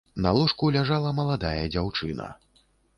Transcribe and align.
На 0.25 0.29
ложку 0.37 0.69
ляжала 0.77 1.13
маладая 1.21 1.63
дзяўчына. 1.77 2.35